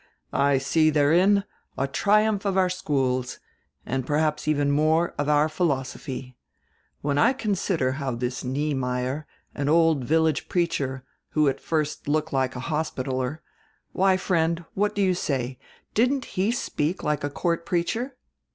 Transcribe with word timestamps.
"I 0.33 0.57
see 0.57 0.89
therein 0.89 1.43
a 1.77 1.87
triumph 1.87 2.43
of 2.43 2.57
our 2.57 2.71
schools, 2.71 3.37
and 3.85 4.03
perhaps 4.03 4.47
even 4.47 4.71
more 4.71 5.13
of 5.19 5.29
our 5.29 5.47
philosophy. 5.47 6.35
When 7.01 7.19
I 7.19 7.33
consider 7.33 7.91
how 7.91 8.15
this 8.15 8.43
Niemeyer, 8.43 9.27
an 9.53 9.69
old 9.69 10.03
village 10.03 10.49
preacher, 10.49 11.03
who 11.33 11.47
at 11.47 11.61
first 11.61 12.07
looked 12.07 12.33
like 12.33 12.55
a 12.55 12.61
hospitaler— 12.61 13.43
why, 13.93 14.17
friend, 14.17 14.65
what 14.73 14.95
do 14.95 15.03
you 15.03 15.13
say! 15.13 15.59
Didn't 15.93 16.25
he 16.33 16.49
speak 16.49 17.03
like 17.03 17.23
a 17.23 17.29
court 17.29 17.63
preacher? 17.63 18.17